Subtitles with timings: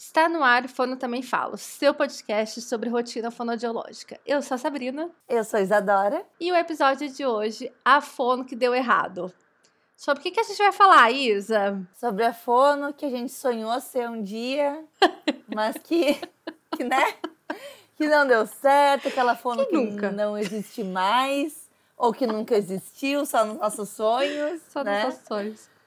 [0.00, 4.16] Está no ar o Fono Também Falo, seu podcast sobre rotina fonodiológica.
[4.24, 5.10] Eu sou a Sabrina.
[5.28, 6.24] Eu sou a Isadora.
[6.38, 9.34] E o episódio de hoje, a fono que deu errado.
[9.96, 11.84] Sobre o que, que a gente vai falar, Isa?
[11.98, 14.84] Sobre a fono que a gente sonhou ser um dia,
[15.52, 16.14] mas que,
[16.76, 17.14] que né?
[17.96, 23.26] Que não deu certo, aquela fono que, que não existe mais, ou que nunca existiu,
[23.26, 24.62] só nos nossos sonhos.
[24.68, 25.06] Só né?
[25.06, 25.77] nos nossos sonhos.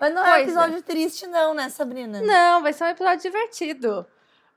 [0.00, 0.82] Mas não é um episódio é.
[0.82, 2.20] triste, não, né, Sabrina?
[2.22, 4.06] Não, vai ser um episódio divertido.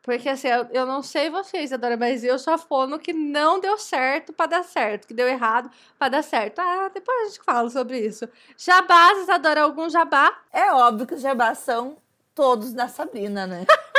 [0.01, 3.59] Porque assim, eu, eu não sei vocês, Adora, mas eu sou a fono que não
[3.59, 6.59] deu certo para dar certo, que deu errado para dar certo.
[6.59, 8.27] Ah, depois a gente fala sobre isso.
[8.57, 10.37] Jabás, Adora, algum jabá?
[10.51, 11.97] É óbvio que os jabás são
[12.35, 13.65] todos da Sabrina, né?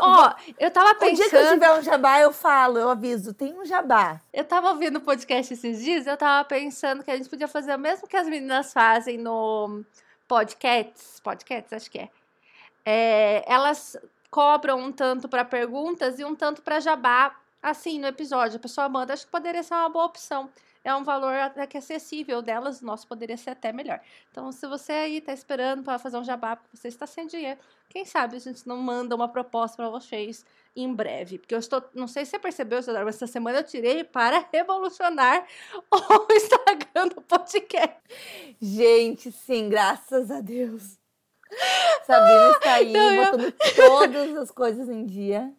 [0.00, 1.12] Ó, eu tava pensando.
[1.12, 4.20] O dia que eu tiver um jabá, eu falo, eu aviso, tem um jabá.
[4.32, 7.74] Eu tava ouvindo o podcast esses dias, eu tava pensando que a gente podia fazer
[7.74, 9.84] o mesmo que as meninas fazem no
[10.26, 11.20] podcasts.
[11.20, 12.08] Podcasts, acho que é.
[12.84, 13.96] é elas
[14.30, 18.56] cobram um tanto para perguntas e um tanto para jabá, assim, no episódio.
[18.56, 20.50] A pessoa manda, acho que poderia ser uma boa opção
[20.84, 24.00] é um valor até que acessível delas, nosso poderia ser até melhor.
[24.30, 27.58] Então, se você aí está esperando para fazer um jabá, porque você está sem dinheiro,
[27.88, 30.44] quem sabe a gente não manda uma proposta para vocês
[30.76, 31.38] em breve.
[31.38, 35.46] Porque eu estou, não sei se você percebeu, mas essa semana eu tirei para revolucionar
[35.90, 37.98] o Instagram do podcast.
[38.60, 40.98] Gente, sim, graças a Deus.
[42.04, 43.86] Sabrina está aí, não, botando eu...
[43.86, 45.52] todas as coisas em dia.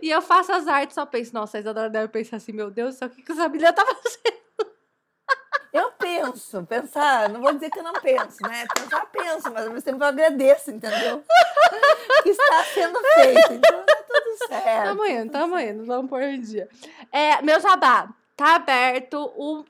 [0.00, 2.94] E eu faço as artes, só penso, nossa, a Isadora deve pensar assim, meu Deus
[2.94, 4.42] do céu, o que, que essa menina tá fazendo?
[5.72, 8.66] Eu penso, pensar, não vou dizer que eu não penso, né?
[8.74, 11.24] Pensar, penso, mas ao mesmo tempo eu agradeço, entendeu?
[12.22, 14.64] que está sendo feito, então tá tudo certo.
[14.64, 16.68] Tá amanhã, tá amanhã, vamos pôr em dia.
[17.10, 19.64] É, meu jabá, tá aberto o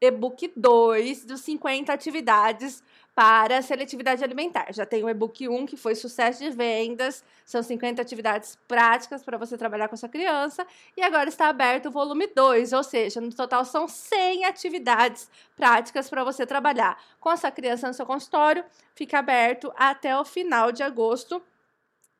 [0.00, 2.82] e-book 2 dos 50 atividades
[3.16, 4.66] para seletividade alimentar.
[4.74, 9.38] Já tem o e-book 1, que foi sucesso de vendas, são 50 atividades práticas para
[9.38, 13.18] você trabalhar com a sua criança, e agora está aberto o volume 2, ou seja,
[13.18, 18.04] no total são 100 atividades práticas para você trabalhar com a sua criança no seu
[18.04, 18.62] consultório.
[18.94, 21.42] Fica aberto até o final de agosto.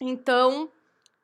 [0.01, 0.73] Então,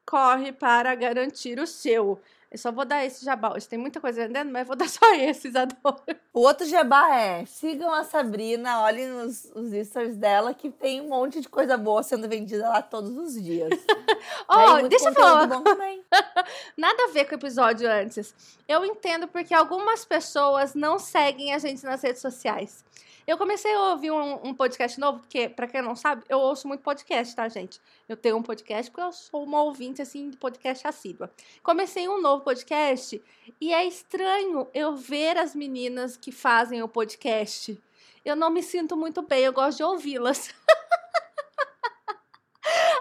[0.04, 2.20] corre para garantir o seu.
[2.52, 3.66] Eu só vou dar esse jabá hoje.
[3.66, 6.02] Tem muita coisa vendendo, mas vou dar só esses, adoro.
[6.34, 11.08] O outro jabá é: sigam a Sabrina, olhem os, os stories dela, que tem um
[11.08, 13.70] monte de coisa boa sendo vendida lá todos os dias.
[14.46, 15.48] Ó, oh, deixa eu falar.
[16.76, 18.34] Nada a ver com o episódio antes.
[18.68, 22.84] Eu entendo porque algumas pessoas não seguem a gente nas redes sociais.
[23.26, 26.66] Eu comecei a ouvir um, um podcast novo, porque, para quem não sabe, eu ouço
[26.66, 27.80] muito podcast, tá, gente?
[28.08, 31.30] Eu tenho um podcast porque eu sou uma ouvinte, assim, de podcast assídua.
[31.62, 33.22] Comecei um novo podcast
[33.60, 37.80] e é estranho eu ver as meninas que fazem o podcast.
[38.24, 40.52] Eu não me sinto muito bem, eu gosto de ouvi-las.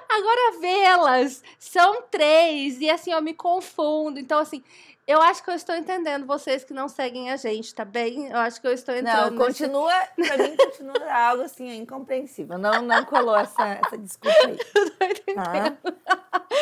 [0.09, 4.19] Agora vê-las, são três, e assim eu me confundo.
[4.19, 4.63] Então, assim,
[5.11, 8.27] eu acho que eu estou entendendo vocês que não seguem a gente, tá bem?
[8.27, 9.35] Eu acho que eu estou entrando.
[9.35, 10.33] Não, continua, nesse...
[10.33, 12.57] pra mim continua algo assim incompreensível.
[12.57, 14.57] Não, não colou essa, essa desculpa aí.
[15.33, 15.77] Tá?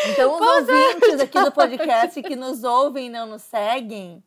[0.10, 0.54] Então, os Poxa.
[0.60, 4.24] ouvintes aqui do podcast que nos ouvem e não nos seguem,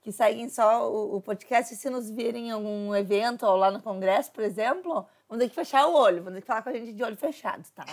[0.00, 3.80] que seguem só o, o podcast, se nos virem em algum evento ou lá no
[3.80, 6.72] congresso, por exemplo, vão ter que fechar o olho, vão ter que falar com a
[6.72, 7.84] gente de olho fechado, tá?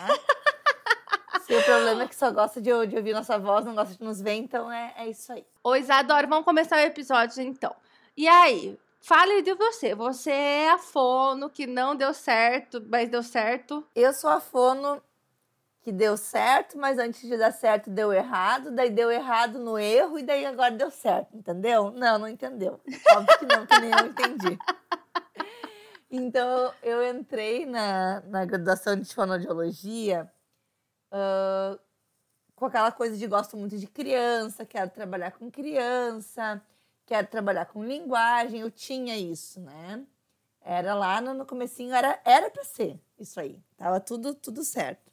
[1.52, 4.02] E o problema é que só gosta de, de, ouvir nossa voz, não gosta de
[4.02, 5.46] nos ver, então é, é isso aí.
[5.62, 7.76] Oi, Isadora, vamos começar o episódio então.
[8.16, 9.94] E aí, fale de você.
[9.94, 13.86] Você é a fono que não deu certo, mas deu certo.
[13.94, 15.04] Eu sou a fono
[15.82, 20.18] que deu certo, mas antes de dar certo deu errado, daí deu errado no erro
[20.18, 21.92] e daí agora deu certo, entendeu?
[21.92, 22.80] Não, não entendeu.
[23.14, 24.58] Óbvio que não, que nem eu entendi.
[26.14, 30.30] Então, eu entrei na, na graduação de fonoaudiologia
[31.12, 31.80] uh,
[32.56, 36.62] com aquela coisa de gosto muito de criança, quero trabalhar com criança,
[37.06, 40.04] quero trabalhar com linguagem, eu tinha isso, né?
[40.62, 45.12] Era lá no, no comecinho, era era para ser isso aí, tava tudo tudo certo.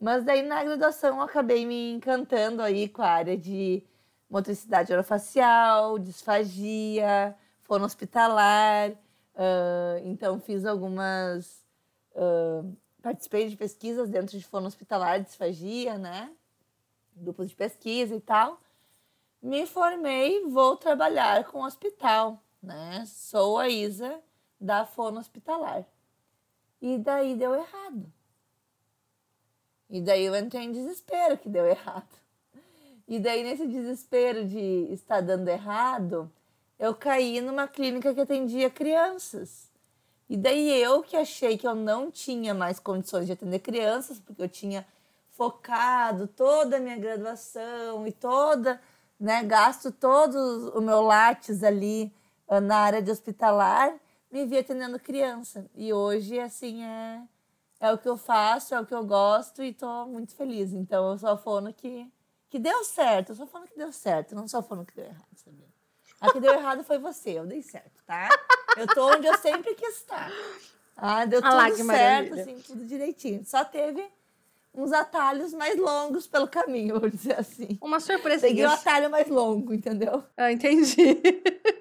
[0.00, 3.84] Mas daí na graduação eu acabei me encantando aí com a área de
[4.28, 11.64] motricidade orofacial, disfagia, fono hospitalar, uh, então fiz algumas
[12.12, 16.30] uh, participei de pesquisas dentro de fono hospitalar de disfagia, né?
[17.16, 18.60] Grupos de pesquisa e tal.
[19.42, 23.04] Me formei, vou trabalhar com hospital, né?
[23.06, 24.20] Sou a Isa
[24.60, 25.84] da fono hospitalar.
[26.80, 28.12] E daí deu errado.
[29.88, 32.08] E daí eu entrei em desespero que deu errado.
[33.08, 36.30] E daí, nesse desespero de estar dando errado,
[36.78, 39.69] eu caí numa clínica que atendia crianças.
[40.30, 44.40] E daí eu que achei que eu não tinha mais condições de atender crianças, porque
[44.40, 44.86] eu tinha
[45.32, 48.80] focado toda a minha graduação e toda,
[49.18, 50.36] né, gasto todo
[50.78, 52.14] o meu lattes ali
[52.46, 53.92] ah, na área de hospitalar,
[54.30, 55.68] me vi atendendo criança.
[55.74, 57.22] E hoje, assim, é,
[57.80, 60.72] é o que eu faço, é o que eu gosto e tô muito feliz.
[60.72, 62.08] Então, eu a fono que,
[62.48, 63.32] que deu certo.
[63.32, 65.69] Eu a fono que deu certo, não a fono que deu errado, sabia?
[66.20, 68.28] A que deu errado foi você, eu dei certo, tá?
[68.76, 70.30] Eu tô onde eu sempre quis estar.
[70.96, 72.42] Ah, deu tudo certo, maravilha.
[72.42, 73.42] assim, tudo direitinho.
[73.44, 74.06] Só teve
[74.74, 77.78] uns atalhos mais longos pelo caminho, vou dizer assim.
[77.80, 78.46] Uma surpresa.
[78.46, 80.22] Peguei um atalho mais longo, entendeu?
[80.36, 80.96] Ah, entendi.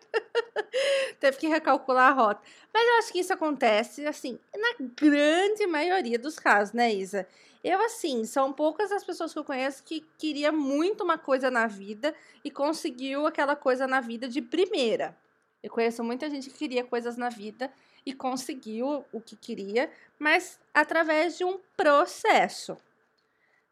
[1.19, 2.41] teve que recalcular a rota.
[2.73, 7.27] Mas eu acho que isso acontece, assim, na grande maioria dos casos, né, Isa?
[7.63, 11.67] Eu, assim, são poucas as pessoas que eu conheço que queria muito uma coisa na
[11.67, 15.17] vida e conseguiu aquela coisa na vida de primeira.
[15.61, 17.71] Eu conheço muita gente que queria coisas na vida
[18.05, 22.77] e conseguiu o que queria, mas através de um processo,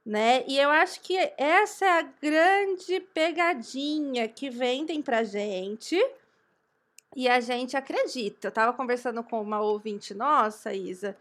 [0.06, 0.44] né?
[0.48, 5.98] E eu acho que essa é a grande pegadinha que vendem pra gente
[7.16, 8.48] e a gente acredita.
[8.48, 11.18] Eu tava conversando com uma ouvinte nossa, Isa,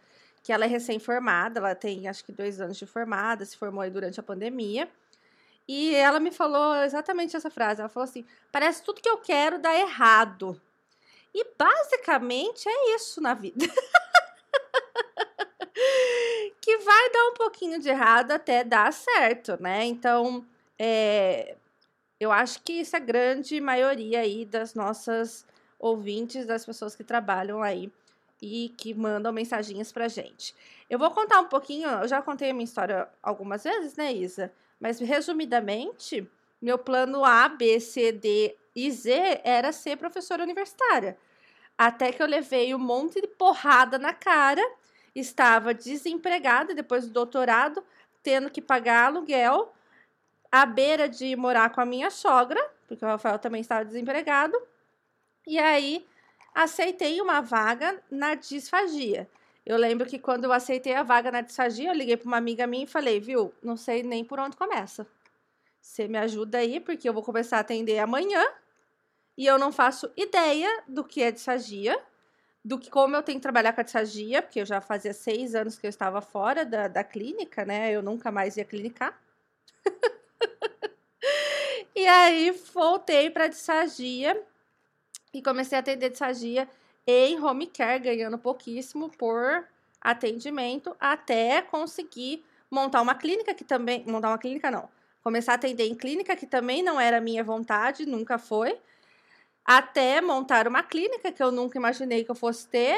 [0.47, 3.91] que ela é recém-formada, ela tem acho que dois anos de formada, se formou aí
[3.91, 4.89] durante a pandemia.
[5.67, 7.81] E ela me falou exatamente essa frase.
[7.81, 10.61] Ela falou assim: parece tudo que eu quero dá errado.
[11.35, 13.67] E basicamente é isso na vida.
[16.63, 19.85] que vai dar um pouquinho de errado até dar certo, né?
[19.85, 20.47] Então,
[20.79, 21.57] é,
[22.21, 25.45] eu acho que isso é a grande maioria aí das nossas
[25.77, 27.91] ouvintes, das pessoas que trabalham aí
[28.41, 30.55] e que mandam mensagens pra gente.
[30.89, 34.53] Eu vou contar um pouquinho, eu já contei a minha história algumas vezes, né, Isa?
[34.79, 36.29] Mas resumidamente,
[36.61, 41.17] meu plano A, B, C, D e Z era ser professora universitária.
[41.79, 44.63] Até que eu levei um monte de porrada na cara,
[45.15, 47.83] estava desempregada depois do doutorado,
[48.23, 49.73] tendo que pagar aluguel,
[50.51, 54.57] à beira de morar com a minha sogra, porque o Rafael também estava desempregado.
[55.47, 56.07] E aí
[56.57, 59.29] aceitei uma vaga na disfagia.
[59.65, 62.67] Eu lembro que quando eu aceitei a vaga na disfagia, eu liguei para uma amiga
[62.67, 65.07] minha e falei, viu, não sei nem por onde começa.
[65.79, 68.43] Você me ajuda aí, porque eu vou começar a atender amanhã
[69.37, 72.01] e eu não faço ideia do que é disfagia,
[72.65, 75.55] do que como eu tenho que trabalhar com a disfagia, porque eu já fazia seis
[75.55, 77.93] anos que eu estava fora da, da clínica, né?
[77.93, 79.21] Eu nunca mais ia clinicar.
[81.95, 84.43] e aí voltei para disfagia
[85.37, 86.67] e comecei a atender disfagia
[87.07, 89.67] em home care, ganhando pouquíssimo por
[90.01, 94.03] atendimento, até conseguir montar uma clínica que também.
[94.07, 94.89] Montar uma clínica, não.
[95.23, 98.79] Começar a atender em clínica, que também não era minha vontade, nunca foi.
[99.63, 102.97] Até montar uma clínica que eu nunca imaginei que eu fosse ter,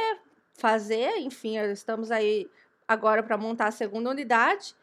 [0.54, 1.18] fazer.
[1.18, 2.48] Enfim, estamos aí
[2.86, 4.76] agora para montar a segunda unidade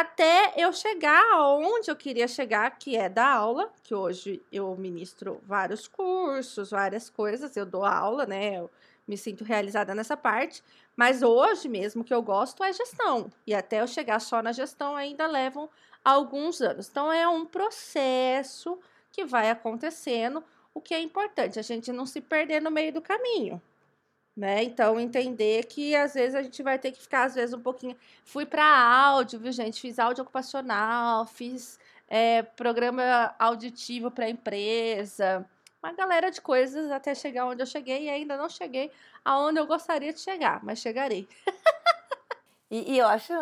[0.00, 5.40] até eu chegar aonde eu queria chegar, que é da aula, que hoje eu ministro
[5.44, 8.58] vários cursos, várias coisas, eu dou aula, né?
[8.58, 8.68] Eu
[9.06, 10.64] me sinto realizada nessa parte,
[10.96, 13.30] mas hoje mesmo que eu gosto é gestão.
[13.46, 15.70] E até eu chegar só na gestão ainda levam
[16.04, 16.88] alguns anos.
[16.88, 18.76] Então é um processo
[19.12, 20.42] que vai acontecendo,
[20.74, 23.62] o que é importante, a gente não se perder no meio do caminho
[24.36, 24.64] né?
[24.64, 27.96] Então entender que às vezes a gente vai ter que ficar às vezes um pouquinho.
[28.24, 29.80] Fui para áudio, viu gente?
[29.80, 35.48] Fiz áudio ocupacional, fiz é, programa auditivo para empresa,
[35.82, 38.90] uma galera de coisas até chegar onde eu cheguei e ainda não cheguei
[39.24, 41.28] aonde eu gostaria de chegar, mas chegarei.
[42.70, 43.32] e, e, eu acho,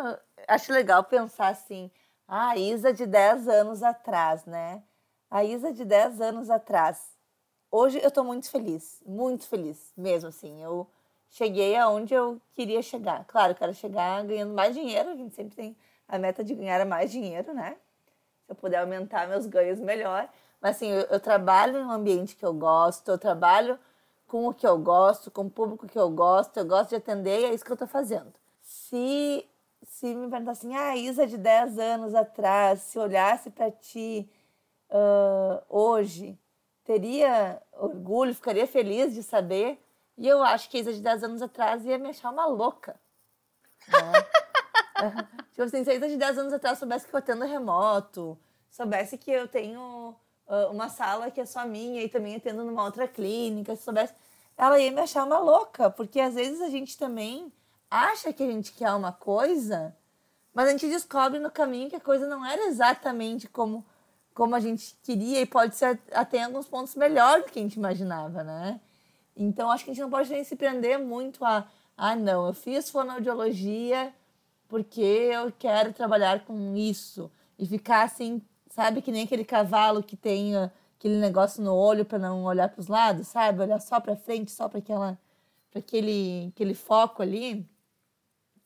[0.47, 1.89] acho legal pensar assim,
[2.27, 4.83] ah, a Isa de 10 anos atrás, né?
[5.31, 7.13] A Isa de 10 anos atrás
[7.73, 10.61] hoje eu estou muito feliz, muito feliz mesmo, assim.
[10.63, 10.87] Eu
[11.31, 13.25] cheguei aonde eu queria chegar.
[13.25, 15.75] Claro, eu quero chegar ganhando mais dinheiro, a gente sempre tem
[16.07, 17.75] a meta de ganhar mais dinheiro, né?
[18.45, 20.29] Se eu puder aumentar meus ganhos, melhor.
[20.61, 23.79] Mas assim, eu, eu trabalho em um ambiente que eu gosto, eu trabalho
[24.27, 27.41] com o que eu gosto, com o público que eu gosto, eu gosto de atender
[27.41, 28.31] e é isso que eu estou fazendo.
[28.61, 29.47] Se,
[29.83, 34.29] se me perguntar assim, ah, Isa de 10 anos atrás, se olhasse para ti
[34.89, 36.37] uh, hoje,
[36.83, 39.83] teria orgulho, ficaria feliz de saber.
[40.17, 42.99] E eu acho que a Isa de 10 anos atrás ia me achar uma louca.
[43.87, 44.11] Né?
[45.51, 48.37] tipo assim, se a Isa de 10 anos atrás soubesse que eu atendo remoto,
[48.69, 50.15] soubesse que eu tenho
[50.47, 54.13] uh, uma sala que é só minha e também atendo numa outra clínica, se soubesse,
[54.57, 57.51] ela ia me achar uma louca, porque às vezes a gente também
[57.89, 59.95] acha que a gente quer uma coisa,
[60.53, 63.85] mas a gente descobre no caminho que a coisa não era exatamente como
[64.33, 67.61] como a gente queria e pode ser até em alguns pontos melhor do que a
[67.61, 68.79] gente imaginava, né?
[69.35, 72.53] Então, acho que a gente não pode nem se prender muito a, ah, não, eu
[72.53, 74.13] fiz fonoaudiologia
[74.67, 77.31] porque eu quero trabalhar com isso.
[77.59, 80.55] E ficar assim, sabe, que nem aquele cavalo que tem
[80.97, 83.61] aquele negócio no olho para não olhar para os lados, sabe?
[83.61, 85.19] Olhar só para frente, só para aquela
[85.69, 87.67] para aquele aquele foco ali.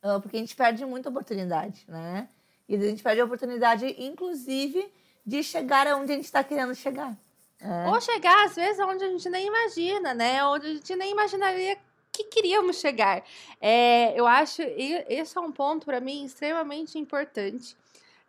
[0.01, 2.29] Ah, porque a gente perde muita oportunidade, né?
[2.69, 4.91] E a gente perde a oportunidade, inclusive,
[5.27, 7.13] de chegar aonde a gente está querendo chegar.
[7.60, 7.89] É.
[7.89, 10.41] Ou chegar, às vezes, onde a gente nem imagina, né?
[10.46, 11.77] Onde a gente nem imaginaria
[12.13, 13.24] que queríamos chegar.
[13.60, 17.75] É, eu acho esse é um ponto para mim extremamente importante.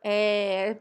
[0.02, 0.76] É,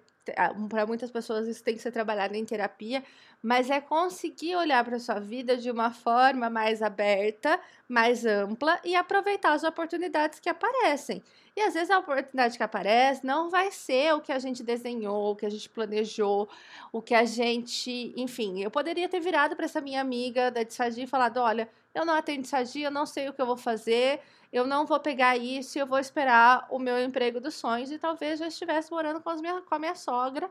[0.70, 3.04] para muitas pessoas isso tem que ser trabalhado em terapia,
[3.42, 8.96] mas é conseguir olhar para sua vida de uma forma mais aberta, mais ampla e
[8.96, 11.24] aproveitar as oportunidades que aparecem.
[11.56, 15.32] E às vezes a oportunidade que aparece não vai ser o que a gente desenhou,
[15.32, 16.50] o que a gente planejou,
[16.92, 18.14] o que a gente.
[18.16, 22.06] Enfim, eu poderia ter virado para essa minha amiga da Dissadia e falado: olha, eu
[22.06, 24.20] não atendo Dissadia, eu não sei o que eu vou fazer,
[24.52, 28.40] eu não vou pegar isso, eu vou esperar o meu emprego dos sonhos e talvez
[28.40, 30.50] já estivesse morando com, minha, com a minha sogra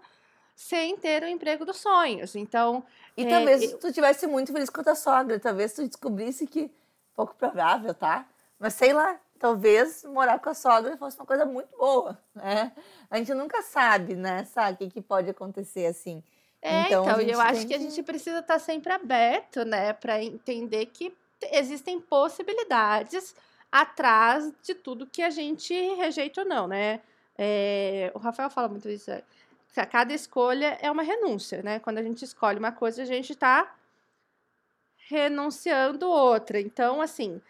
[0.56, 2.34] sem ter o emprego dos sonhos.
[2.34, 2.82] Então.
[3.14, 3.78] E é, talvez eu...
[3.78, 6.72] tu tivesse muito feliz com a tua sogra, talvez tu descobrisse que.
[7.14, 8.26] Pouco provável, tá?
[8.58, 12.72] Mas sei lá, talvez morar com a sogra fosse uma coisa muito boa, né?
[13.10, 14.44] A gente nunca sabe, né?
[14.44, 16.22] Sabe o que, que pode acontecer assim.
[16.60, 17.68] É, então, então eu acho que...
[17.68, 21.14] que a gente precisa estar sempre aberto, né, para entender que
[21.52, 23.34] existem possibilidades
[23.70, 27.00] atrás de tudo que a gente rejeita ou não, né?
[27.38, 29.10] É, o Rafael fala muito isso.
[29.84, 31.78] Cada escolha é uma renúncia, né?
[31.80, 33.74] Quando a gente escolhe uma coisa, a gente está
[35.08, 36.60] renunciando outra.
[36.60, 37.40] Então, assim,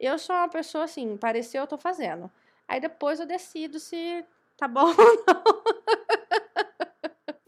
[0.00, 2.30] eu sou uma pessoa assim, pareceu, eu tô fazendo.
[2.66, 4.24] Aí depois eu decido se
[4.56, 5.62] tá bom ou não.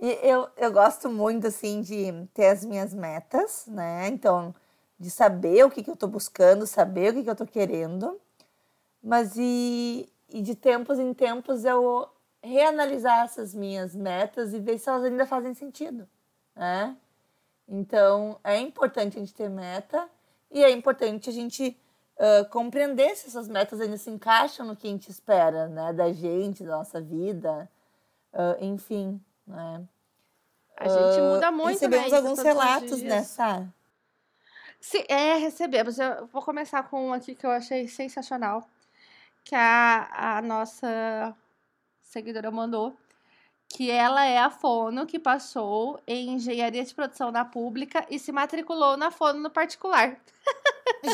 [0.01, 4.07] E eu, eu gosto muito, assim, de ter as minhas metas, né?
[4.07, 4.55] Então,
[4.99, 8.21] de saber o que, que eu tô buscando, saber o que, que eu tô querendo.
[9.03, 12.09] Mas e, e de tempos em tempos eu
[12.43, 16.09] reanalisar essas minhas metas e ver se elas ainda fazem sentido,
[16.55, 16.97] né?
[17.67, 20.09] Então, é importante a gente ter meta
[20.51, 21.77] e é importante a gente
[22.17, 25.93] uh, compreender se essas metas ainda se encaixam no que a gente espera, né?
[25.93, 27.69] Da gente, da nossa vida,
[28.33, 29.85] uh, enfim, né?
[30.77, 33.67] A gente muda muito, Recebemos né, alguns relatos nessa...
[34.81, 35.99] Sim, é, recebemos.
[35.99, 38.65] Eu vou começar com um aqui que eu achei sensacional,
[39.45, 41.35] que a, a nossa
[42.09, 42.97] seguidora mandou,
[43.69, 48.33] que ela é a fono que passou em engenharia de produção na pública e se
[48.33, 50.19] matriculou na fono no particular.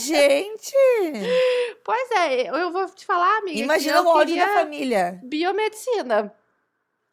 [0.01, 0.75] Gente!
[1.85, 3.61] Pois é, eu vou te falar, amiga.
[3.61, 5.21] Imagina o ódio da família.
[5.23, 6.35] Biomedicina.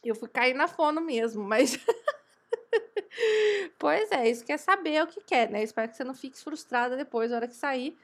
[0.01, 1.77] Eu fui cair na fono mesmo, mas.
[3.77, 5.61] pois é, isso quer saber o que quer, né?
[5.61, 7.97] Espero que você não fique frustrada depois, na hora que sair.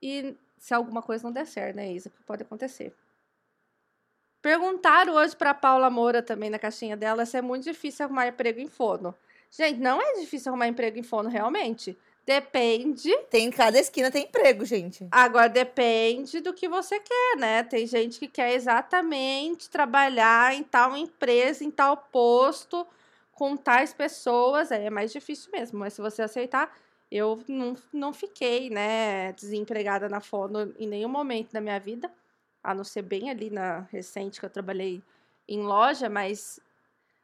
[0.00, 2.12] E se alguma coisa não der certo, né, Isa?
[2.24, 2.94] Pode acontecer.
[4.42, 8.58] Perguntaram hoje para Paula Moura também na caixinha dela se é muito difícil arrumar emprego
[8.58, 9.14] em fono.
[9.48, 11.96] Gente, não é difícil arrumar emprego em fono, realmente.
[12.26, 13.16] Depende.
[13.30, 15.06] Tem cada esquina tem emprego, gente.
[15.10, 17.62] Agora depende do que você quer, né?
[17.62, 22.86] Tem gente que quer exatamente trabalhar em tal empresa, em tal posto,
[23.32, 25.78] com tais pessoas, aí é mais difícil mesmo.
[25.78, 26.72] Mas se você aceitar,
[27.10, 32.10] eu não, não fiquei, né, desempregada na Fono em nenhum momento da minha vida,
[32.62, 35.02] a não ser bem ali na recente que eu trabalhei
[35.48, 36.60] em loja, mas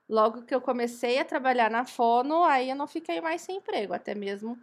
[0.08, 3.94] logo que eu comecei a trabalhar na Fono, aí eu não fiquei mais sem emprego,
[3.94, 4.58] até mesmo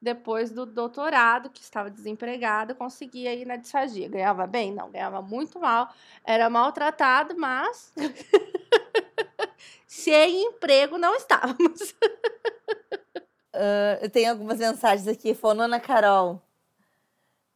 [0.00, 4.08] depois do doutorado, que estava desempregado, conseguia ir na disfagia.
[4.08, 4.72] Ganhava bem?
[4.72, 5.92] Não, ganhava muito mal.
[6.24, 7.92] Era maltratado, mas
[9.86, 11.90] sem emprego não estávamos.
[13.54, 15.34] uh, eu tenho algumas mensagens aqui.
[15.34, 16.40] Fonona Carol.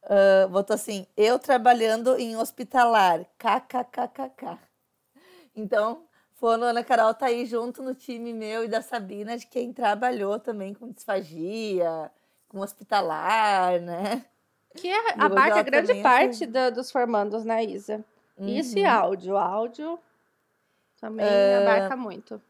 [0.05, 4.59] Uh, botou assim, eu trabalhando em hospitalar, kkkk.
[5.55, 6.03] Então,
[6.35, 10.39] Fono Ana Carol tá aí junto no time meu e da Sabina, de quem trabalhou
[10.39, 12.11] também com disfagia,
[12.47, 14.23] com hospitalar, né?
[14.75, 18.05] Que é, abarca grande é parte do, dos formandos, né, Isa?
[18.37, 18.47] Uhum.
[18.47, 19.37] Isso e áudio.
[19.37, 19.97] Áudio
[20.99, 22.41] também uh, abarca muito.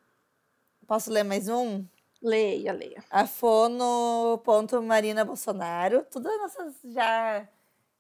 [0.88, 1.86] Posso ler mais um?
[2.26, 3.04] Leia, leia.
[3.08, 6.04] A Fono ponto Marina Bolsonaro.
[6.10, 7.48] Todas nossas já,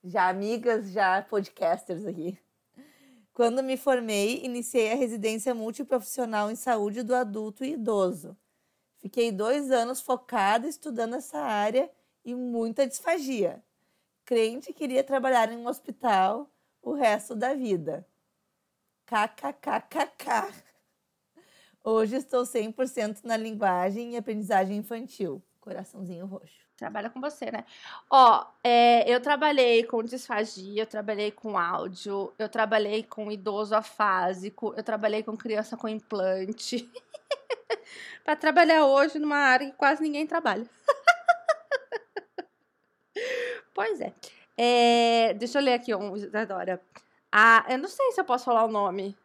[0.03, 2.35] já amigas, já podcasters aqui.
[3.31, 8.35] Quando me formei, iniciei a residência multiprofissional em saúde do adulto e idoso.
[8.97, 11.87] Fiquei dois anos focada estudando essa área
[12.23, 13.63] e muita disfagia.
[14.25, 16.49] Crente queria trabalhar em um hospital
[16.81, 18.07] o resto da vida.
[19.05, 20.65] KKKKK.
[21.87, 25.39] Hoje estou 100% na linguagem e aprendizagem infantil.
[25.61, 26.65] Coraçãozinho roxo.
[26.75, 27.63] Trabalha com você, né?
[28.09, 34.73] Ó, é, eu trabalhei com disfagia, eu trabalhei com áudio, eu trabalhei com idoso afásico,
[34.75, 36.89] eu trabalhei com criança com implante.
[38.25, 40.65] para trabalhar hoje numa área que quase ninguém trabalha.
[43.75, 44.11] pois é.
[44.57, 45.33] é.
[45.35, 46.81] Deixa eu ler aqui um, Isadora.
[47.31, 49.15] Ah, eu não sei se eu posso falar o nome.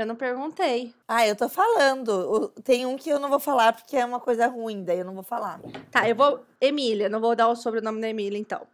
[0.00, 0.94] Eu não perguntei.
[1.06, 2.48] Ah, eu tô falando.
[2.64, 5.12] Tem um que eu não vou falar porque é uma coisa ruim, daí eu não
[5.12, 5.60] vou falar.
[5.90, 6.42] Tá, eu vou.
[6.58, 8.66] Emília, não vou dar o sobrenome da Emília, então.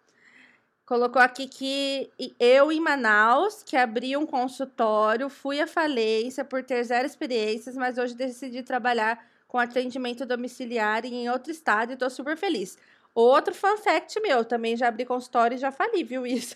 [0.85, 6.85] Colocou aqui que eu em Manaus, que abri um consultório, fui à falência por ter
[6.85, 12.37] zero experiências, mas hoje decidi trabalhar com atendimento domiciliar em outro estado e tô super
[12.37, 12.79] feliz.
[13.13, 16.55] Outro fun fact meu, também já abri consultório e já fali, viu isso?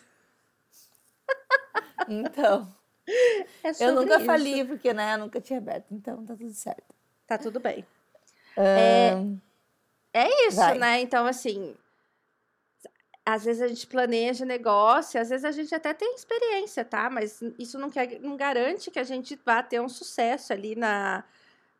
[2.08, 2.79] Então.
[3.62, 4.24] É eu nunca isso.
[4.24, 6.94] fali, porque né, eu nunca tinha aberto, então tá tudo certo.
[7.26, 7.84] Tá tudo bem.
[8.56, 9.38] Um,
[10.12, 10.78] é, é isso, vai.
[10.78, 11.00] né?
[11.00, 11.76] Então, assim,
[13.24, 17.08] às vezes a gente planeja negócio, às vezes a gente até tem experiência, tá?
[17.10, 21.24] Mas isso não, quer, não garante que a gente vá ter um sucesso ali na,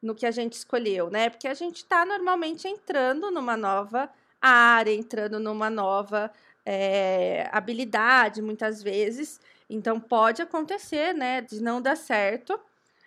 [0.01, 1.31] no que a gente escolheu, né?
[1.31, 4.11] Porque a gente está normalmente entrando numa nova
[4.41, 6.31] área, entrando numa nova
[6.65, 9.41] é, habilidade, muitas vezes.
[9.71, 12.59] Então pode acontecer, né, de não dar certo.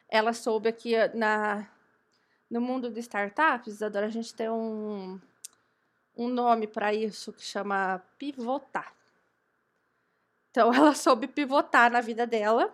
[0.10, 1.70] Ela soube aqui ah, na
[2.50, 5.20] no mundo de startups, agora a gente tem um
[6.16, 8.94] um nome para isso que chama pivotar.
[10.52, 12.74] Então ela soube pivotar na vida dela.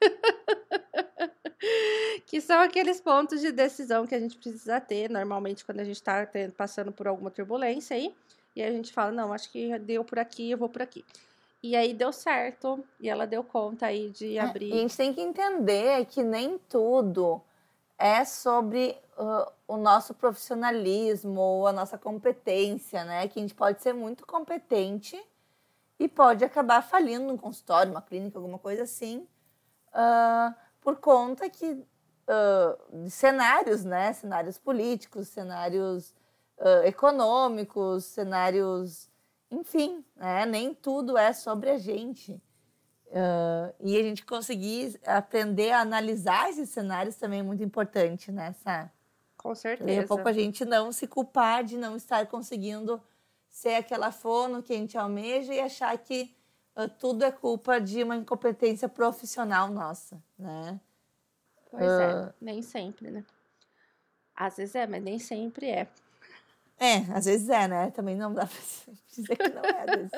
[2.26, 5.96] que são aqueles pontos de decisão que a gente precisa ter normalmente quando a gente
[5.96, 8.14] está passando por alguma turbulência aí.
[8.56, 11.04] E a gente fala, não, acho que deu por aqui, eu vou por aqui.
[11.62, 14.72] E aí deu certo, e ela deu conta aí de é, abrir.
[14.72, 17.42] É, a gente tem que entender que nem tudo
[17.98, 23.28] é sobre uh, o nosso profissionalismo ou a nossa competência, né?
[23.28, 25.22] Que a gente pode ser muito competente
[25.98, 29.28] e pode acabar falindo num consultório, uma clínica, alguma coisa assim,
[29.88, 34.14] uh, por conta que uh, de cenários, né?
[34.14, 36.14] Cenários políticos, cenários
[36.84, 39.08] econômicos, cenários
[39.50, 40.46] enfim, né?
[40.46, 42.40] nem tudo é sobre a gente.
[43.06, 48.30] Uh, e a gente conseguir aprender a analisar esses cenários também é muito importante.
[48.30, 48.54] Né,
[49.36, 49.88] Com certeza.
[49.88, 53.02] Daqui a pouco a gente não se culpar de não estar conseguindo
[53.48, 56.32] ser aquela fono que a gente almeja e achar que
[56.76, 60.80] uh, tudo é culpa de uma incompetência profissional nossa, né?
[61.68, 63.24] Pois uh, é, nem sempre, né?
[64.36, 65.88] Às vezes é, mas nem sempre é.
[66.80, 67.90] É, às vezes é, né?
[67.90, 69.84] Também não dá pra dizer que não é.
[69.86, 70.10] Às vezes.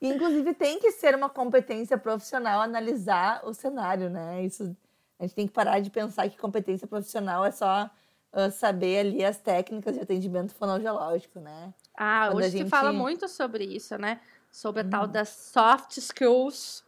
[0.00, 4.42] E, inclusive, tem que ser uma competência profissional analisar o cenário, né?
[4.42, 4.76] Isso,
[5.18, 7.88] a gente tem que parar de pensar que competência profissional é só
[8.32, 11.72] uh, saber ali as técnicas de atendimento fonoaudiológico, né?
[11.96, 12.64] Ah, Quando hoje gente...
[12.64, 14.20] se fala muito sobre isso, né?
[14.50, 16.84] Sobre a tal das soft skills,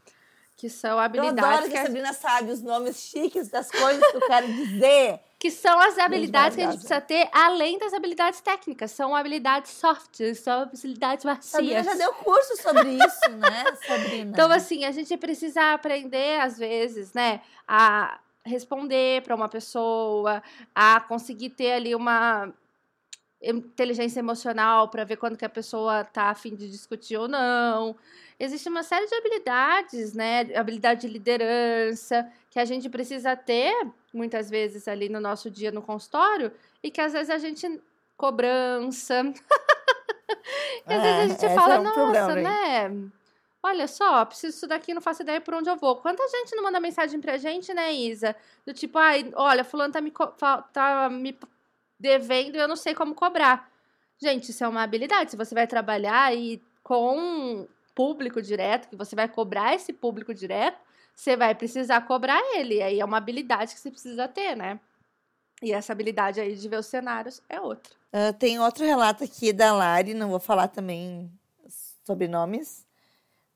[0.56, 1.38] que são habilidades.
[1.38, 4.46] Eu adoro que, que a Sabrina sabe os nomes chiques das coisas que eu quero
[4.46, 5.20] dizer.
[5.40, 8.90] Que são as habilidades que a gente precisa ter além das habilidades técnicas.
[8.90, 11.50] São habilidades soft, são habilidades macias.
[11.50, 14.30] Sabrina já deu curso sobre isso, né, Sabrina?
[14.32, 20.42] Então, assim, a gente precisa aprender, às vezes, né, a responder para uma pessoa,
[20.74, 22.52] a conseguir ter ali uma
[23.42, 27.96] inteligência emocional para ver quando que a pessoa está a fim de discutir ou não.
[28.38, 30.54] Existe uma série de habilidades, né?
[30.54, 33.74] Habilidade de liderança que a gente precisa ter
[34.12, 37.80] muitas vezes ali no nosso dia no consultório e que às vezes a gente
[38.16, 39.22] cobrança.
[40.86, 43.10] e às é, vezes a é, gente fala, é um nossa, problema, né?
[43.62, 45.96] Olha só, preciso disso daqui, não faço ideia por onde eu vou.
[45.96, 48.34] Quanta gente não manda mensagem pra gente, né, Isa?
[48.66, 50.10] Do tipo, ai, olha, fulano tá me,
[50.72, 51.38] tá me
[52.00, 53.70] devendo e eu não sei como cobrar.
[54.20, 55.30] Gente, isso é uma habilidade.
[55.30, 60.78] Se você vai trabalhar aí com público direto, que você vai cobrar esse público direto,
[61.14, 62.82] você vai precisar cobrar ele.
[62.82, 64.80] Aí é uma habilidade que você precisa ter, né?
[65.62, 67.92] E essa habilidade aí de ver os cenários é outra.
[68.12, 71.30] Uh, tem outro relato aqui da Lari, não vou falar também
[72.04, 72.86] sobre nomes.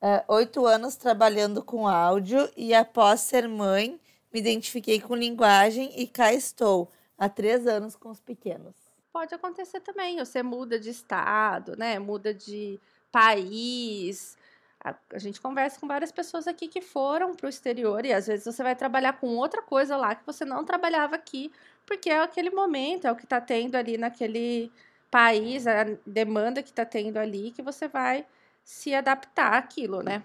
[0.03, 3.99] Uh, oito anos trabalhando com áudio e após ser mãe,
[4.33, 8.75] me identifiquei com linguagem e cá estou há três anos com os pequenos.
[9.13, 10.19] Pode acontecer também.
[10.19, 11.99] Você muda de estado, né?
[11.99, 12.81] Muda de
[13.13, 14.37] país.
[14.83, 18.27] A, a gente conversa com várias pessoas aqui que foram para o exterior e às
[18.27, 21.51] vezes você vai trabalhar com outra coisa lá que você não trabalhava aqui,
[21.87, 24.71] porque é aquele momento, é o que está tendo ali naquele
[25.11, 28.27] país, a demanda que está tendo ali, que você vai
[28.65, 30.23] se adaptar àquilo, né?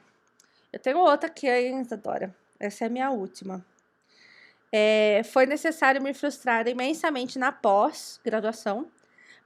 [0.74, 2.36] Eu tenho outra aqui ainda, Dora.
[2.60, 3.64] Essa é a minha última.
[4.72, 8.88] É, foi necessário me frustrar imensamente na pós-graduação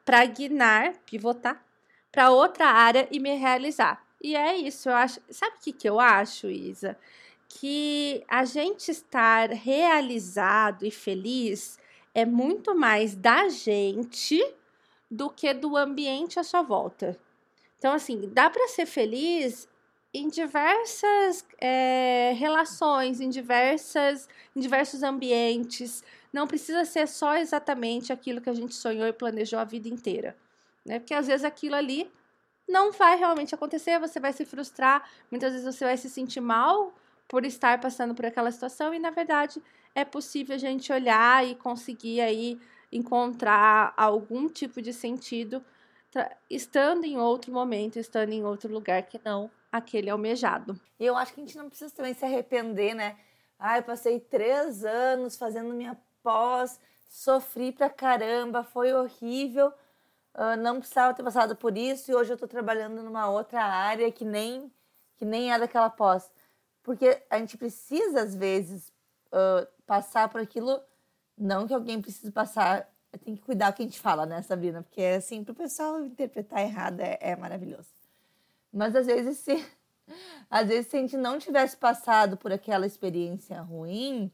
[0.03, 1.63] para guinar, pivotar
[2.11, 4.05] para outra área e me realizar.
[4.21, 5.19] E é isso, eu acho.
[5.29, 6.97] Sabe o que, que eu acho, Isa?
[7.49, 11.77] Que a gente estar realizado e feliz
[12.13, 14.41] é muito mais da gente
[15.09, 17.19] do que do ambiente à sua volta.
[17.77, 19.67] Então, assim, dá para ser feliz
[20.13, 26.03] em diversas é, relações, em, diversas, em diversos ambientes.
[26.31, 30.37] Não precisa ser só exatamente aquilo que a gente sonhou e planejou a vida inteira.
[30.85, 30.99] Né?
[30.99, 32.11] Porque às vezes aquilo ali
[32.67, 36.93] não vai realmente acontecer, você vai se frustrar, muitas vezes você vai se sentir mal
[37.27, 39.61] por estar passando por aquela situação e na verdade
[39.95, 42.59] é possível a gente olhar e conseguir aí
[42.91, 45.63] encontrar algum tipo de sentido
[46.49, 50.79] estando em outro momento, estando em outro lugar que não aquele almejado.
[50.99, 53.17] E eu acho que a gente não precisa também se arrepender, né?
[53.57, 59.73] Ah, eu passei três anos fazendo minha pós, sofri pra caramba, foi horrível,
[60.35, 64.11] uh, não precisava ter passado por isso e hoje eu tô trabalhando numa outra área
[64.11, 64.71] que nem,
[65.17, 66.31] que nem é daquela pós.
[66.83, 68.89] Porque a gente precisa, às vezes,
[69.29, 70.79] uh, passar por aquilo,
[71.35, 72.87] não que alguém precise passar,
[73.25, 74.83] tem que cuidar o que a gente fala, né, Sabrina?
[74.83, 77.92] Porque, assim, pro pessoal interpretar errado é, é maravilhoso.
[78.73, 79.63] Mas às vezes se
[80.49, 84.31] às vezes se a gente não tivesse passado por aquela experiência ruim,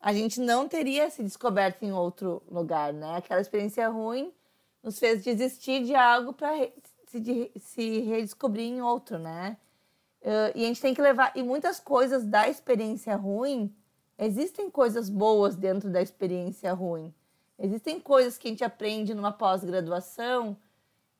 [0.00, 3.16] a gente não teria se descoberto em outro lugar, né?
[3.16, 4.32] Aquela experiência ruim
[4.82, 6.68] nos fez desistir de algo para
[7.06, 9.56] se, de, se redescobrir em outro, né?
[10.20, 11.32] Uh, e a gente tem que levar.
[11.34, 13.74] E muitas coisas da experiência ruim,
[14.18, 17.12] existem coisas boas dentro da experiência ruim.
[17.58, 20.56] Existem coisas que a gente aprende numa pós-graduação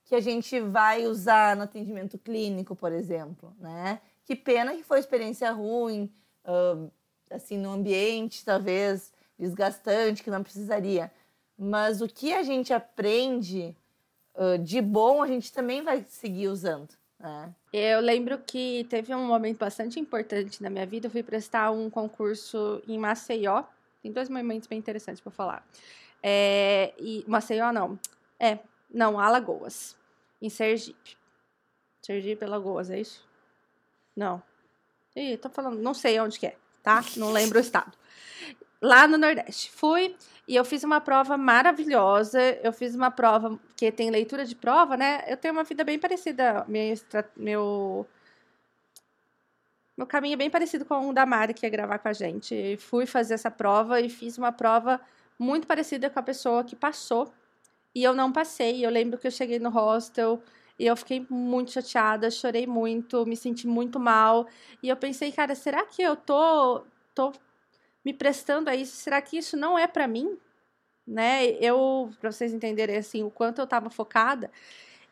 [0.09, 4.01] que a gente vai usar no atendimento clínico, por exemplo, né?
[4.25, 6.11] Que pena que foi experiência ruim,
[7.31, 11.13] assim, no ambiente, talvez desgastante, que não precisaria.
[11.59, 13.77] Mas o que a gente aprende
[14.35, 16.89] uh, de bom, a gente também vai seguir usando.
[17.21, 17.55] Né?
[17.71, 21.09] Eu lembro que teve um momento bastante importante na minha vida.
[21.09, 23.63] Eu fui prestar um concurso em Maceió.
[24.03, 25.67] Tem dois momentos bem interessantes para falar.
[26.23, 27.99] É, e Maceió não.
[28.41, 28.59] É,
[28.91, 29.98] não, Alagoas
[30.41, 31.17] em Sergipe.
[32.03, 33.27] Sergipe, Alagoas, é isso?
[34.17, 34.43] Não.
[35.15, 37.05] Ih, tô falando, não sei onde que é, tá?
[37.17, 37.97] Não lembro o estado.
[38.81, 39.71] Lá no Nordeste.
[39.73, 42.41] Fui e eu fiz uma prova maravilhosa.
[42.63, 45.25] Eu fiz uma prova que tem leitura de prova, né?
[45.27, 46.95] Eu tenho uma vida bem parecida, meu,
[47.37, 48.07] meu
[49.99, 52.77] meu caminho é bem parecido com o da Mari, que ia gravar com a gente.
[52.77, 55.01] Fui fazer essa prova e fiz uma prova
[55.37, 57.33] muito parecida com a pessoa que passou
[57.99, 58.87] e eu não passei.
[58.87, 60.41] Eu lembro que eu cheguei no hostel
[60.79, 64.47] e eu fiquei muito chateada, chorei muito, me senti muito mal.
[64.81, 67.33] E eu pensei, cara, será que eu tô, tô
[68.05, 68.95] me prestando a isso?
[68.95, 70.39] Será que isso não é para mim?
[71.05, 71.47] Né?
[71.61, 74.49] Eu, para vocês entenderem assim, o quanto eu estava focada,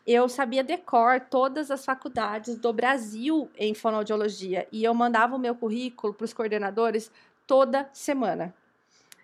[0.06, 5.56] eu sabia decor todas as faculdades do Brasil em fonoaudiologia e eu mandava o meu
[5.56, 7.10] currículo para os coordenadores
[7.48, 8.54] toda semana.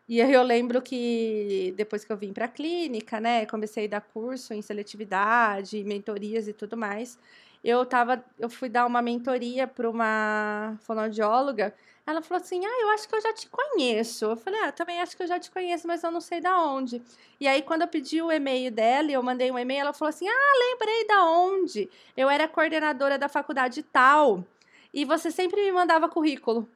[0.09, 3.89] E aí eu lembro que depois que eu vim para a clínica, né, comecei a
[3.89, 7.19] dar curso em seletividade, mentorias e tudo mais.
[7.65, 11.73] Eu tava, eu fui dar uma mentoria para uma fonoaudióloga.
[12.05, 14.25] Ela falou assim: "Ah, eu acho que eu já te conheço".
[14.25, 16.61] Eu falei: "Ah, também acho que eu já te conheço, mas eu não sei da
[16.61, 17.01] onde".
[17.41, 20.27] E aí quando eu pedi o e-mail dela, eu mandei um e-mail, ela falou assim:
[20.29, 21.89] "Ah, lembrei da onde.
[22.17, 24.45] Eu era coordenadora da faculdade tal
[24.93, 26.69] e você sempre me mandava currículo".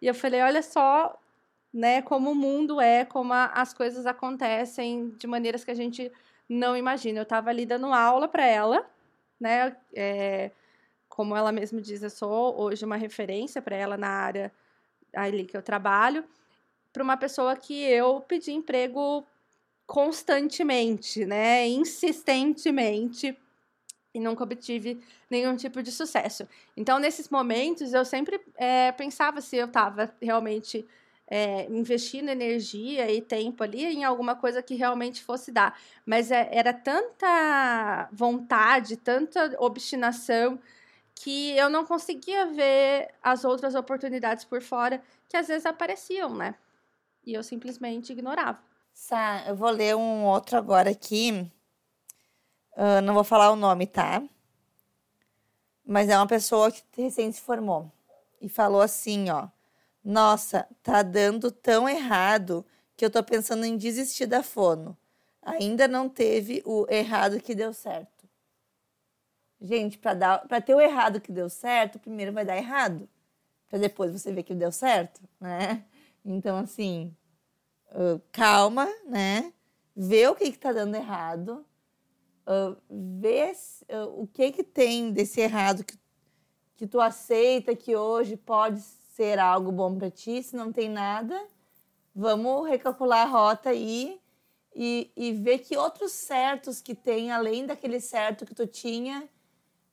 [0.00, 1.18] E eu falei: "Olha só,
[1.74, 6.10] né, como o mundo é, como a, as coisas acontecem de maneiras que a gente
[6.48, 7.18] não imagina.
[7.18, 8.88] Eu estava ali dando aula para ela,
[9.40, 10.52] né, é,
[11.08, 14.52] como ela mesma diz, eu sou hoje uma referência para ela na área
[15.12, 16.24] ali que eu trabalho,
[16.92, 19.26] para uma pessoa que eu pedi emprego
[19.84, 23.36] constantemente, né, insistentemente,
[24.14, 26.48] e nunca obtive nenhum tipo de sucesso.
[26.76, 30.86] Então, nesses momentos, eu sempre é, pensava se eu estava realmente
[31.26, 35.78] é, investindo energia e tempo ali em alguma coisa que realmente fosse dar.
[36.04, 40.58] Mas é, era tanta vontade, tanta obstinação,
[41.14, 46.54] que eu não conseguia ver as outras oportunidades por fora que às vezes apareciam, né?
[47.24, 48.58] E eu simplesmente ignorava.
[48.92, 51.50] Sá, eu vou ler um outro agora aqui.
[52.76, 54.22] Uh, não vou falar o nome, tá?
[55.86, 57.90] Mas é uma pessoa que recém se formou.
[58.40, 59.48] E falou assim, ó.
[60.04, 62.64] Nossa, tá dando tão errado
[62.96, 64.96] que eu tô pensando em desistir da fono.
[65.42, 68.28] Ainda não teve o errado que deu certo.
[69.60, 73.08] Gente, para dar, ter o errado que deu certo, primeiro vai dar errado,
[73.68, 75.84] para depois você ver que deu certo, né?
[76.24, 77.14] Então assim,
[78.30, 79.52] calma, né?
[79.96, 81.64] Vê o que que tá dando errado
[82.90, 83.52] vê
[84.16, 85.98] o que que tem desse errado que,
[86.76, 88.80] que tu aceita que hoje pode
[89.14, 90.42] ser algo bom para ti.
[90.42, 91.40] Se não tem nada,
[92.14, 94.20] vamos recalcular a rota aí
[94.74, 99.28] e, e ver que outros certos que tem, além daquele certo que tu tinha,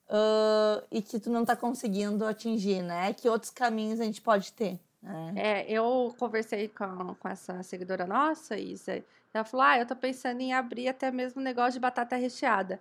[0.10, 3.14] uh, e que tu não está conseguindo atingir, né?
[3.14, 4.80] Que outros caminhos a gente pode ter.
[5.02, 5.34] Né?
[5.36, 9.04] É, eu conversei com, com essa seguidora nossa, Isa,
[9.34, 12.80] ela falou: Ah, eu tô pensando em abrir até mesmo um negócio de batata recheada.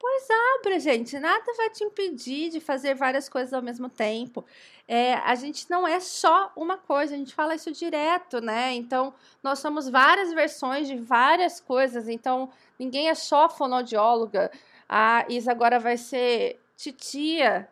[0.00, 1.18] Pois abra, gente.
[1.18, 4.44] Nada vai te impedir de fazer várias coisas ao mesmo tempo.
[4.86, 8.74] É, a gente não é só uma coisa, a gente fala isso direto, né?
[8.74, 12.08] Então, nós somos várias versões de várias coisas.
[12.08, 14.52] Então, ninguém é só fonoaudióloga.
[14.88, 17.68] A Isa agora vai ser titia.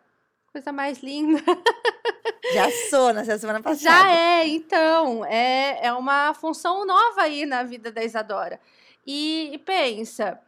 [0.51, 1.41] Coisa mais linda.
[2.53, 3.83] Já sou, na semana passada.
[3.83, 5.23] Já é, então.
[5.25, 8.59] É, é uma função nova aí na vida da Isadora.
[9.05, 10.39] E, e pensa,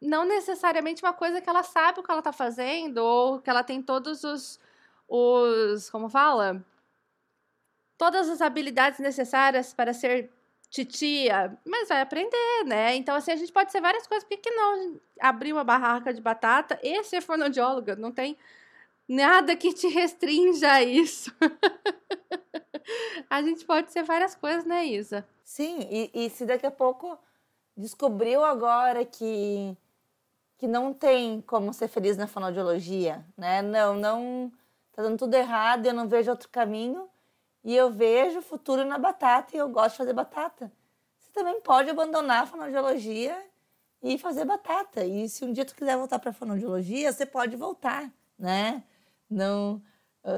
[0.00, 3.62] não necessariamente uma coisa que ela sabe o que ela tá fazendo, ou que ela
[3.62, 4.58] tem todos os.
[5.08, 6.64] os como fala?
[7.98, 10.30] Todas as habilidades necessárias para ser
[10.70, 12.94] titia, mas vai aprender, né?
[12.94, 14.26] Então, assim, a gente pode ser várias coisas.
[14.26, 17.96] Por que, não abrir uma barraca de batata e ser fonoaudióloga?
[17.96, 18.38] Não tem
[19.06, 21.34] nada que te restrinja a isso.
[23.28, 25.26] a gente pode ser várias coisas, né, Isa?
[25.44, 27.18] Sim, e, e se daqui a pouco
[27.76, 29.76] descobriu agora que
[30.60, 33.62] que não tem como ser feliz na fonoaudiologia, né?
[33.62, 34.52] Não, não
[34.92, 37.08] tá dando tudo errado, eu não vejo outro caminho
[37.64, 40.70] e eu vejo futuro na batata e eu gosto de fazer batata.
[41.18, 43.42] Você também pode abandonar a fonoaudiologia
[44.02, 45.02] e fazer batata.
[45.02, 48.84] E se um dia tu quiser voltar para fonoaudiologia, você pode voltar, né?
[49.30, 49.80] Não,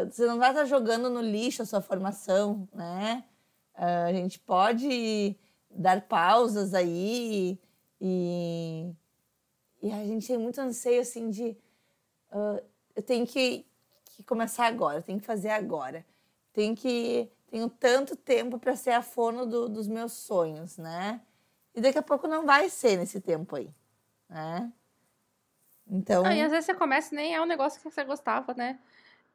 [0.08, 3.24] você não vai estar jogando no lixo a sua formação, né?
[3.74, 5.36] A gente pode
[5.68, 7.58] dar pausas aí
[8.00, 8.94] e,
[9.82, 11.56] e a gente tem muito anseio assim de
[12.30, 12.62] uh,
[12.94, 13.66] eu tenho que,
[14.04, 16.04] que começar agora, eu tenho que fazer agora
[16.52, 21.20] tenho que tenho tanto tempo para ser a fono do, dos meus sonhos, né?
[21.74, 23.70] E daqui a pouco não vai ser nesse tempo aí,
[24.28, 24.72] né?
[25.86, 26.24] Então.
[26.24, 28.78] Ah, e às vezes você começa nem é um negócio que você gostava, né?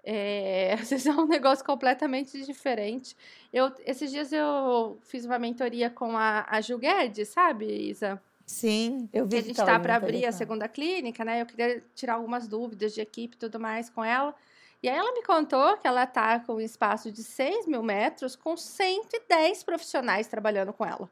[0.04, 3.16] É, às vezes é um negócio completamente diferente.
[3.52, 8.22] Eu, esses dias eu fiz uma mentoria com a, a Ju Guedes, sabe, Isa?
[8.48, 9.32] Sim, eu vi.
[9.32, 11.42] Que a gente está para abrir a segunda clínica, né?
[11.42, 14.34] Eu queria tirar algumas dúvidas de equipe e tudo mais com ela.
[14.82, 18.38] E aí ela me contou que ela está com um espaço de 6 mil metros
[18.38, 21.10] com 110 profissionais trabalhando com ela.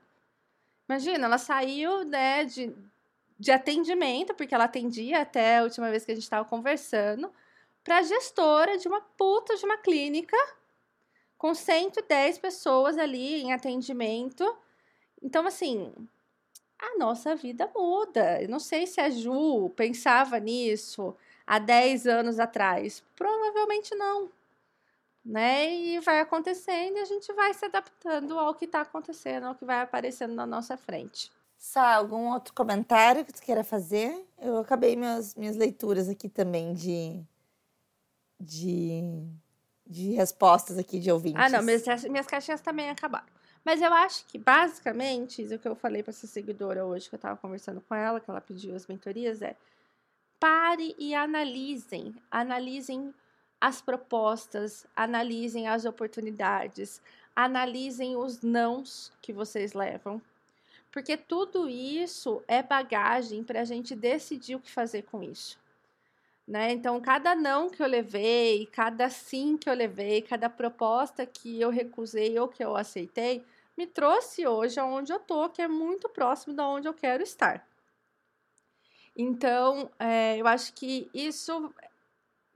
[0.88, 2.74] Imagina, ela saiu né, de,
[3.38, 7.30] de atendimento, porque ela atendia até a última vez que a gente estava conversando,
[7.84, 10.38] para gestora de uma puta de uma clínica
[11.38, 14.56] com 110 pessoas ali em atendimento.
[15.22, 15.92] Então, assim,
[16.80, 18.42] a nossa vida muda.
[18.42, 23.04] Eu não sei se a Ju pensava nisso há 10 anos atrás?
[23.16, 24.30] Provavelmente não.
[25.24, 25.74] Né?
[25.74, 29.66] E vai acontecendo e a gente vai se adaptando ao que está acontecendo, ao que
[29.66, 31.32] vai aparecendo na nossa frente.
[31.58, 34.24] Sá, algum outro comentário que tu queira fazer?
[34.40, 37.24] Eu acabei minhas, minhas leituras aqui também de,
[38.40, 39.24] de,
[39.88, 41.42] de respostas aqui de ouvintes.
[41.42, 43.26] Ah, não, minhas, minhas caixinhas também acabaram.
[43.66, 47.18] Mas eu acho que, basicamente, isso que eu falei para essa seguidora hoje, que eu
[47.18, 49.56] estava conversando com ela, que ela pediu as mentorias, é
[50.40, 52.14] pare e analisem.
[52.30, 53.12] Analisem
[53.60, 57.02] as propostas, analisem as oportunidades,
[57.36, 60.22] analisem os nãos que vocês levam.
[60.92, 65.58] Porque tudo isso é bagagem para a gente decidir o que fazer com isso.
[66.48, 66.72] Né?
[66.72, 71.72] Então, cada não que eu levei, cada sim que eu levei, cada proposta que eu
[71.72, 73.44] recusei ou que eu aceitei,
[73.78, 77.68] me trouxe hoje aonde eu tô, que é muito próximo da onde eu quero estar.
[79.16, 81.74] Então, é, eu acho que isso,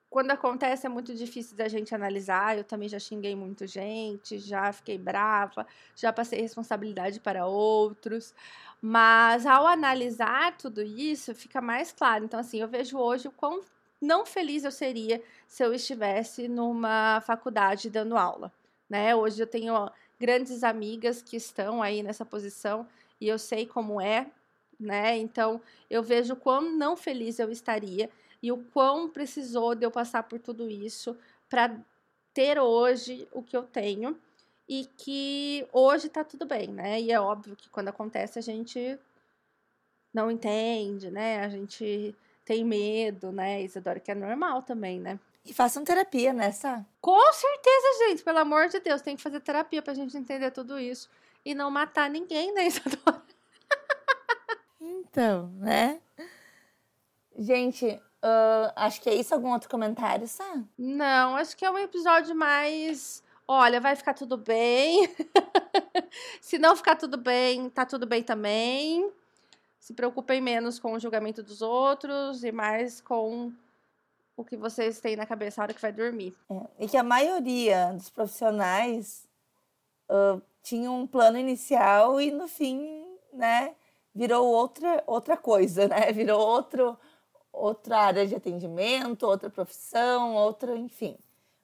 [0.09, 2.57] quando acontece, é muito difícil da gente analisar.
[2.57, 8.33] Eu também já xinguei muito gente, já fiquei brava, já passei responsabilidade para outros.
[8.81, 12.25] Mas ao analisar tudo isso, fica mais claro.
[12.25, 13.61] Então, assim, eu vejo hoje o quão
[14.01, 18.51] não feliz eu seria se eu estivesse numa faculdade dando aula.
[18.89, 19.15] Né?
[19.15, 22.87] Hoje eu tenho grandes amigas que estão aí nessa posição
[23.19, 24.27] e eu sei como é
[24.79, 25.17] né?
[25.17, 28.09] Então, eu vejo quão não feliz eu estaria
[28.41, 31.17] e o quão precisou de eu passar por tudo isso
[31.49, 31.77] para
[32.33, 34.17] ter hoje o que eu tenho
[34.67, 37.01] e que hoje tá tudo bem, né?
[37.01, 38.97] E é óbvio que quando acontece a gente
[40.13, 41.43] não entende, né?
[41.43, 45.19] A gente tem medo, né, Isadora, que é normal também, né?
[45.45, 46.85] E façam terapia nessa.
[47.01, 50.79] Com certeza, gente, pelo amor de Deus, tem que fazer terapia pra gente entender tudo
[50.79, 51.09] isso
[51.45, 53.23] e não matar ninguém, né, Isadora?
[54.81, 55.99] Então, né?
[57.37, 59.33] Gente, uh, acho que é isso.
[59.33, 60.61] Algum outro comentário, Sá?
[60.77, 63.23] Não, acho que é um episódio mais.
[63.47, 65.09] Olha, vai ficar tudo bem.
[66.39, 69.11] Se não ficar tudo bem, tá tudo bem também.
[69.79, 73.51] Se preocupem menos com o julgamento dos outros e mais com
[74.39, 76.33] o que vocês têm na cabeça na hora que vai dormir.
[76.49, 79.27] É, e que a maioria dos profissionais
[80.09, 83.75] uh, tinha um plano inicial e no fim, né,
[84.15, 86.11] virou outra, outra coisa, né?
[86.13, 86.97] Virou outro,
[87.51, 91.17] outra área de atendimento, outra profissão, outro, enfim,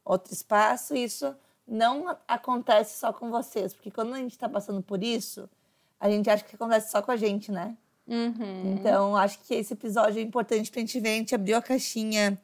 [0.04, 0.94] outro espaço.
[0.96, 1.34] Isso
[1.66, 5.50] não acontece só com vocês, porque quando a gente está passando por isso,
[5.98, 7.78] a gente acha que acontece só com a gente, né?
[8.06, 8.74] Uhum.
[8.74, 11.10] Então, acho que esse episódio é importante para a gente ver.
[11.10, 12.38] A gente abriu a caixinha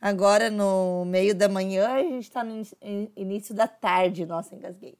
[0.00, 2.62] agora no meio da manhã a gente está no
[3.16, 4.26] início da tarde.
[4.26, 4.96] Nossa, engasguei.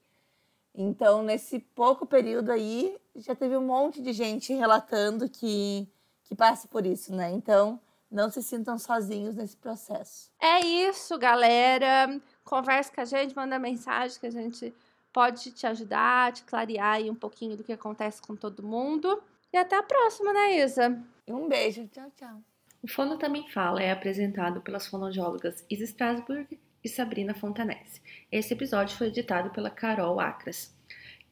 [0.74, 5.88] Então, nesse pouco período aí, já teve um monte de gente relatando que,
[6.22, 7.30] que passa por isso, né?
[7.30, 7.80] Então,
[8.10, 10.30] não se sintam sozinhos nesse processo.
[10.40, 12.20] É isso, galera.
[12.44, 14.72] Converse com a gente, manda mensagem que a gente
[15.12, 19.20] pode te ajudar, te clarear aí um pouquinho do que acontece com todo mundo.
[19.52, 20.96] E até a próxima, né, Isa?
[21.26, 21.88] Um beijo.
[21.88, 22.40] Tchau, tchau.
[22.80, 28.00] O Fono Também Fala é apresentado pelas fonoaudiólogas Isa Strasburg e Sabrina Fontanese.
[28.30, 30.72] Esse episódio foi editado pela Carol Acras.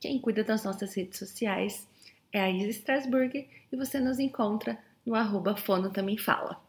[0.00, 1.88] Quem cuida das nossas redes sociais
[2.32, 6.60] é a Isa Strasburg e você nos encontra no arroba Fono Também Fala.